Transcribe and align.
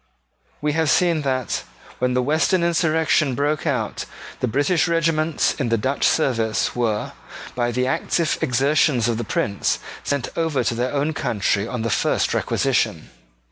We 0.61 0.71
have 0.73 0.89
seen 0.89 1.21
that, 1.21 1.61
when 1.99 2.15
the 2.15 2.23
Western 2.23 2.63
insurrection 2.63 3.35
broke 3.35 3.67
out, 3.67 4.05
the 4.39 4.47
British 4.47 4.87
regiments 4.87 5.53
in 5.59 5.69
the 5.69 5.77
Dutch 5.77 6.05
service 6.07 6.75
were, 6.75 7.11
by 7.53 7.71
the 7.71 7.85
active 7.85 8.39
exertions 8.41 9.07
of 9.07 9.19
the 9.19 9.23
Prince, 9.23 9.77
sent 10.03 10.35
over 10.35 10.63
to 10.63 10.73
their 10.73 10.91
own 10.91 11.13
country 11.13 11.67
on 11.67 11.83
the 11.83 11.91
first 11.91 12.33
requisition. 12.33 13.11